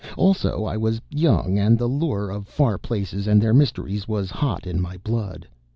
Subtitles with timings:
[0.17, 4.65] Also, I was young and the lure of far places and their mysteries was hot
[4.65, 5.47] in my blood.